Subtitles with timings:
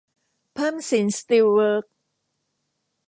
[0.53, 1.93] เพิ่มสินสตีลเวิคส์